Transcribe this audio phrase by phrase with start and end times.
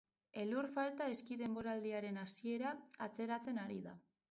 [0.43, 2.75] Elur falta eski denboraldiaren hasiera
[3.09, 3.99] atzeratzen ari da.